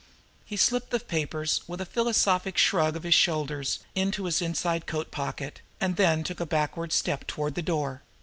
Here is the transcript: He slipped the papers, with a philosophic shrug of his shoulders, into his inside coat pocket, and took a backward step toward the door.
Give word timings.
He 0.45 0.57
slipped 0.57 0.89
the 0.89 0.99
papers, 0.99 1.61
with 1.67 1.79
a 1.79 1.85
philosophic 1.85 2.57
shrug 2.57 2.95
of 2.95 3.03
his 3.03 3.13
shoulders, 3.13 3.77
into 3.93 4.25
his 4.25 4.41
inside 4.41 4.87
coat 4.87 5.11
pocket, 5.11 5.61
and 5.79 5.95
took 6.25 6.39
a 6.39 6.45
backward 6.47 6.91
step 6.91 7.27
toward 7.27 7.53
the 7.53 7.61
door. 7.61 8.01